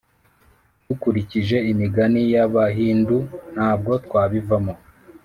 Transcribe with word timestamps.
dukurikije 0.87 1.57
imigani 1.71 2.21
y’abahindu 2.33 3.17
ntabwo 3.53 3.91
twabivamo 4.05 4.73